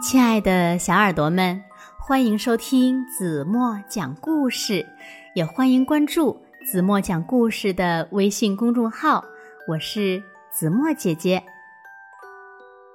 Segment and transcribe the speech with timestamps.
[0.00, 1.60] 亲爱的小耳朵们，
[1.98, 4.86] 欢迎收听子墨讲故事，
[5.34, 9.24] 也欢迎关注子墨讲故事的微信公众号。
[9.66, 10.22] 我是
[10.52, 11.42] 子墨姐姐。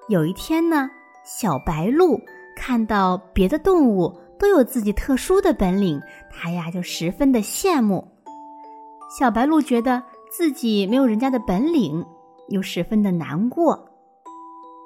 [0.07, 0.89] 有一天呢，
[1.25, 2.17] 小白鹿
[2.55, 8.07] 看到别的动物都有自己特殊的本领，它呀就十分的羡慕。
[9.19, 12.03] 小白鹿觉得自己没有人家的本领，
[12.47, 13.89] 又十分的难过。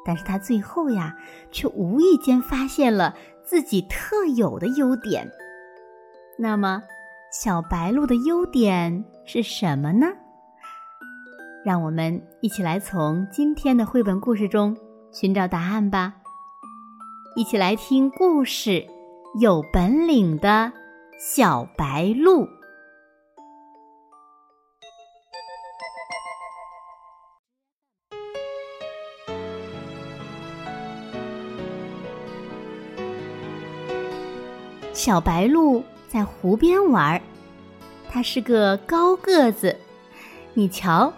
[0.08, 1.14] 但是他最后呀，
[1.52, 5.30] 却无意间发现了自己特有的优点。
[6.40, 6.82] 那么，
[7.30, 10.08] 小白鹿的优点是什么呢？
[11.66, 14.78] 让我们一起来从今天的绘本故事中
[15.12, 16.14] 寻找答案吧。
[17.36, 18.70] 一起来听故事
[19.42, 20.72] 《有本领的
[21.20, 22.46] 小白鹿》。
[34.98, 37.22] 小白鹿在湖边玩儿，
[38.10, 39.78] 它是个高个子。
[40.56, 41.14] 你瞧，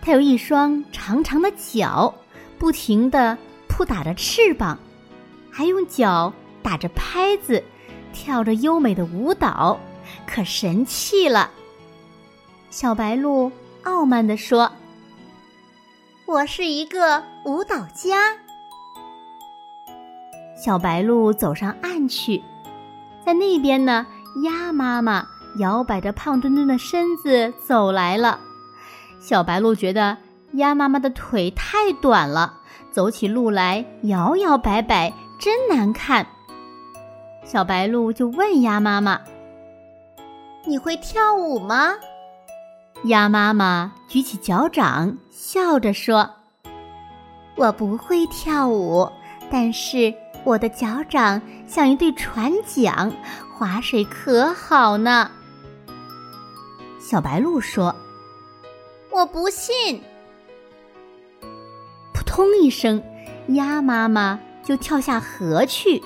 [0.00, 2.14] 它有一双长长的脚，
[2.56, 4.78] 不停地扑打着翅膀，
[5.50, 7.60] 还用脚打着拍子，
[8.12, 9.76] 跳着优美的舞蹈，
[10.24, 11.50] 可神气了。
[12.70, 13.50] 小白鹿
[13.82, 14.70] 傲慢地说
[16.26, 18.36] ：“我是一个舞蹈家。”
[20.56, 22.40] 小白鹿走上岸去。
[23.26, 24.06] 在那边呢，
[24.44, 25.26] 鸭妈妈
[25.58, 28.38] 摇摆着胖墩墩的身子走来了。
[29.18, 30.16] 小白鹿觉得
[30.52, 32.54] 鸭妈妈的腿太短了，
[32.92, 36.24] 走起路来摇摇摆摆，真难看。
[37.44, 39.20] 小白鹿就问鸭妈妈
[40.64, 41.94] ：“你会跳舞吗？”
[43.06, 46.30] 鸭妈妈举起脚掌，笑着说
[47.58, 49.10] ：“我不会跳舞，
[49.50, 50.14] 但是……”
[50.46, 53.12] 我的脚掌像一对船桨，
[53.52, 55.28] 划水可好呢。
[57.00, 57.92] 小白鹿说
[59.10, 60.00] ：“我不信。”
[62.14, 63.02] 扑通一声，
[63.48, 66.00] 鸭妈妈就跳下河去，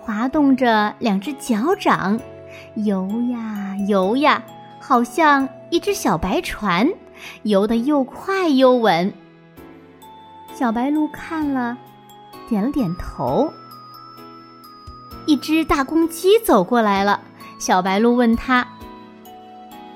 [0.00, 2.18] 滑动着两只脚掌，
[2.76, 4.42] 游呀游呀，
[4.80, 6.90] 好像一只小白船，
[7.42, 9.12] 游得又快又稳。
[10.54, 11.76] 小白鹿看了，
[12.48, 13.52] 点了点头。
[15.26, 17.20] 一只大公鸡走过来了，
[17.58, 18.66] 小白鹿问他：“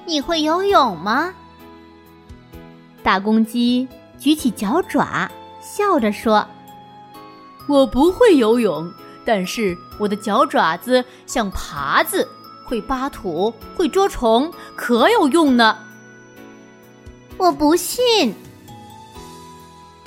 [0.07, 1.35] 你会游泳吗？”
[3.03, 3.87] 大公鸡
[4.19, 5.31] 举起脚爪，
[5.61, 6.47] 笑着说
[7.69, 8.91] ：“我不会游泳，
[9.25, 12.27] 但是我的脚爪子像耙子，
[12.67, 15.77] 会扒土，会捉虫，可有用呢。”
[17.37, 18.35] 我不信。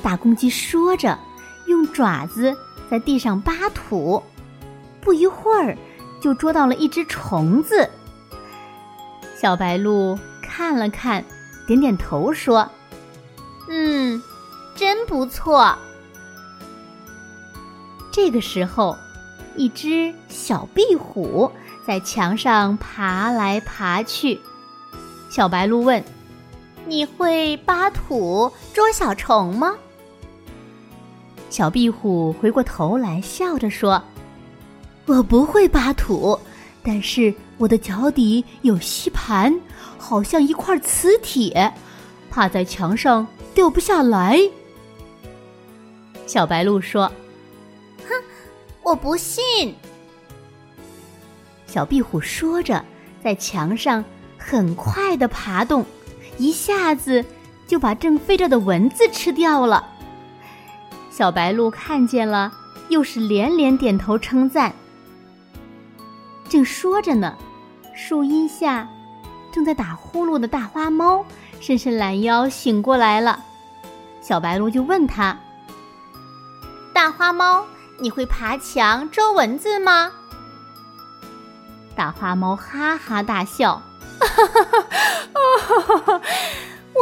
[0.01, 1.17] 大公鸡说着，
[1.67, 2.55] 用爪子
[2.89, 4.21] 在地上扒土。
[5.01, 5.77] 不一会儿，
[6.21, 7.89] 就捉到了一只虫子。
[9.35, 11.25] 小白鹿看了看，
[11.65, 12.69] 点点头说
[13.67, 14.21] ：“嗯，
[14.75, 15.75] 真不错。”
[18.13, 18.95] 这个时候，
[19.55, 21.51] 一只小壁虎
[21.87, 24.39] 在墙上爬来爬去。
[25.29, 26.03] 小白鹿问
[26.85, 29.75] ：“你会扒土捉小虫吗？”
[31.49, 34.03] 小壁虎回过头来，笑着说。
[35.05, 36.39] 我不会扒土，
[36.83, 39.53] 但是我的脚底有吸盘，
[39.97, 41.73] 好像一块磁铁，
[42.29, 44.39] 趴在墙上掉不下来。
[46.25, 47.11] 小白鹿说
[48.07, 48.13] ：“哼，
[48.83, 49.75] 我不信。”
[51.67, 52.83] 小壁虎说着，
[53.23, 54.03] 在墙上
[54.37, 55.85] 很快的爬动，
[56.37, 57.25] 一下子
[57.67, 59.87] 就把正飞着的蚊子吃掉了。
[61.09, 62.51] 小白鹿看见了，
[62.89, 64.73] 又是连连点头称赞。
[66.51, 67.37] 正说着呢，
[67.95, 68.85] 树荫下
[69.53, 71.25] 正在打呼噜的大花猫
[71.61, 73.39] 伸伸懒腰醒过来了。
[74.21, 75.39] 小白鹿就问他
[76.93, 77.65] ：“大花猫，
[78.01, 80.11] 你会爬墙捉蚊子吗？”
[81.95, 83.81] 大花猫哈哈大笑
[84.19, 86.21] ：“哈哈哈哈哈！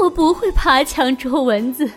[0.03, 1.89] 我不会爬墙捉蚊子，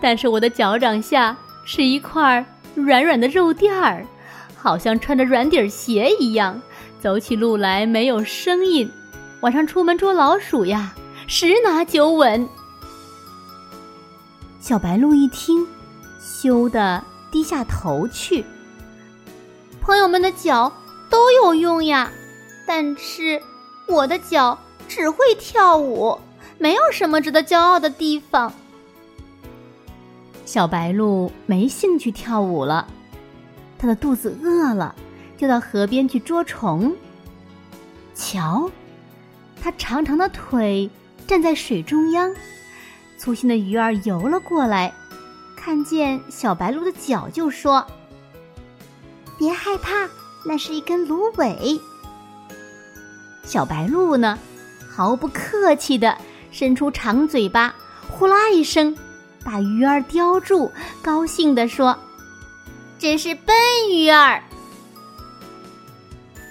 [0.00, 2.46] 但是我的脚掌下是一块
[2.76, 4.06] 软软的肉垫儿，
[4.56, 6.62] 好像穿着软底鞋一样。”
[7.00, 8.90] 走起路来没有声音，
[9.40, 10.94] 晚上出门捉老鼠呀，
[11.26, 12.48] 十拿九稳。
[14.60, 15.66] 小白鹿一听，
[16.18, 18.44] 羞得低下头去。
[19.80, 20.72] 朋友们的脚
[21.08, 22.10] 都有用呀，
[22.66, 23.40] 但是
[23.86, 24.58] 我的脚
[24.88, 26.18] 只会跳舞，
[26.58, 28.52] 没有什么值得骄傲的地方。
[30.44, 32.88] 小白鹿没兴趣跳舞了。
[33.78, 34.94] 它的肚子饿了，
[35.36, 36.94] 就到河边去捉虫。
[38.14, 38.70] 瞧，
[39.62, 40.90] 它长长的腿
[41.26, 42.34] 站在水中央，
[43.18, 44.92] 粗心的鱼儿游了过来，
[45.56, 47.86] 看见小白鹿的脚就说
[49.36, 50.08] ：“别害怕，
[50.46, 51.78] 那是一根芦苇。”
[53.44, 54.38] 小白鹿呢，
[54.88, 56.16] 毫不客气的
[56.50, 57.74] 伸出长嘴巴，
[58.08, 58.96] 呼啦一声，
[59.44, 60.70] 把鱼儿叼住，
[61.02, 61.98] 高兴地说
[62.98, 63.54] ：“真是笨
[63.92, 64.42] 鱼儿。”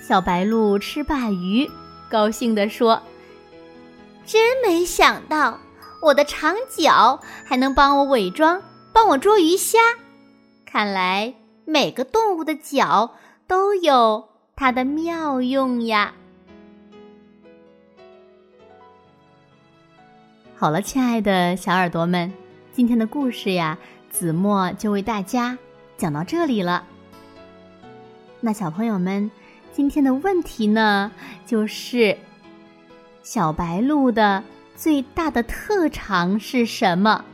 [0.08, 1.68] 小白鹭吃罢鱼，
[2.12, 3.02] 高兴地说
[4.24, 5.60] ：“真没想到，
[6.00, 8.62] 我的长脚还能帮我伪装，
[8.94, 9.80] 帮我捉鱼虾。
[10.64, 11.34] 看来
[11.66, 13.16] 每个动物的脚
[13.48, 16.14] 都有它的妙用呀。”
[20.56, 22.32] 好了，亲爱的小耳朵们，
[22.72, 23.80] 今天的故事呀，
[24.12, 25.58] 子墨就为大家
[25.98, 26.84] 讲到这里了。
[28.40, 29.32] 那小朋友们，
[29.76, 31.12] 今天的问题呢，
[31.46, 32.18] 就是
[33.24, 34.42] 小白鹭的
[34.74, 37.26] 最大的特长是什么？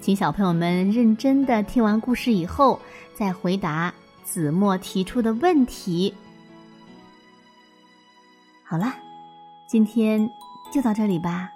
[0.00, 2.80] 请小朋友们认真的听完故事以后，
[3.14, 3.94] 再回答
[4.24, 6.12] 子墨提出的问题。
[8.64, 8.92] 好了，
[9.68, 10.28] 今天。
[10.72, 11.50] 就到这里吧，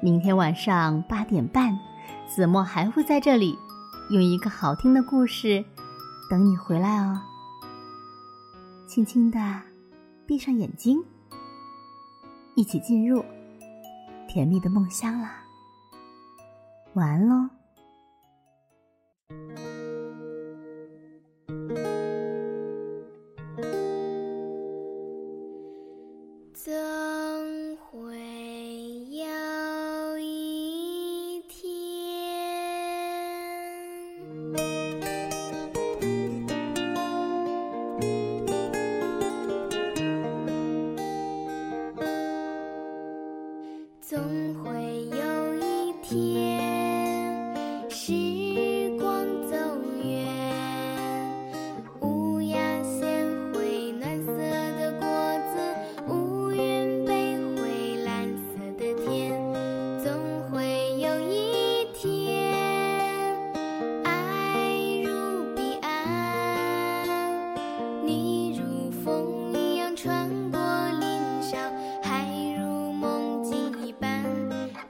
[0.00, 1.76] 明天晚上八点半，
[2.28, 3.58] 子墨还会在这里，
[4.10, 5.64] 用一个好听的故事
[6.30, 7.20] 等你回来哦。
[8.86, 9.38] 轻轻的
[10.26, 11.02] 闭上眼睛，
[12.54, 13.24] 一起进入
[14.28, 15.42] 甜蜜的梦乡啦。
[16.94, 17.55] 晚安喽。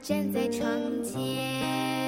[0.07, 0.71] 站在窗
[1.03, 2.06] 前。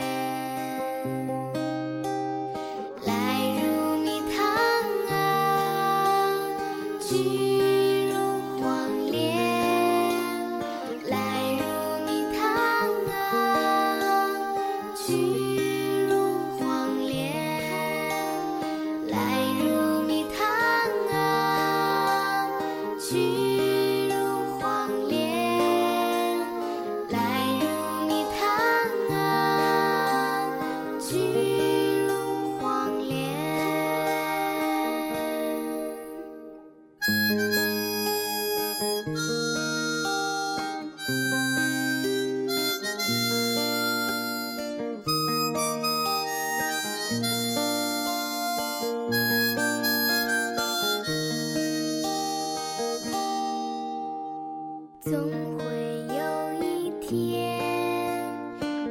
[55.01, 55.13] 总
[55.59, 55.65] 会
[56.09, 56.21] 有
[56.61, 57.59] 一天，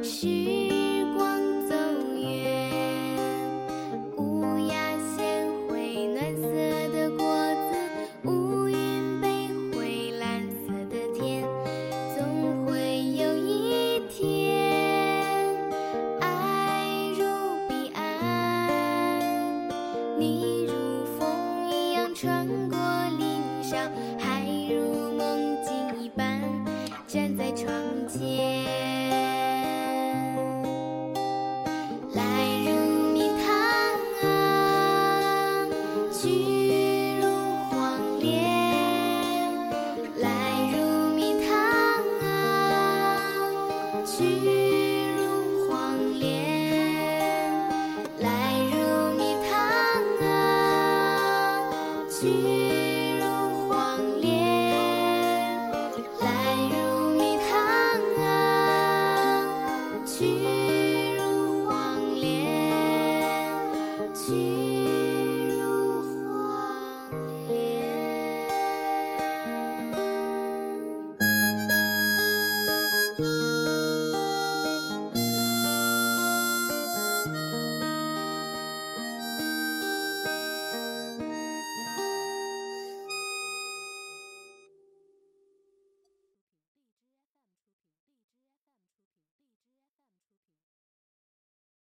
[0.02, 0.67] 是。